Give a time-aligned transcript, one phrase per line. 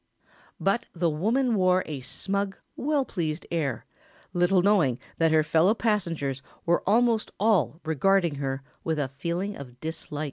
[0.59, 3.85] But the woman wore a smug, well pleased air,
[4.33, 9.79] little knowing that her fellow passengers were almost all regarding her with a feeling of
[9.79, 10.19] dislike.